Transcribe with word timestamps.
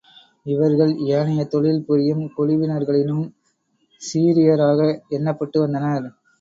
இவர்கள் 0.45 0.93
ஏனைய 1.09 1.43
தொழில் 1.45 1.83
புரியும் 1.85 2.23
குழுவினர்களினும், 2.37 3.23
சீரியராக 4.01 4.79
எண்ணப்பட்டு 5.11 5.59
வந்தனர். 5.59 6.07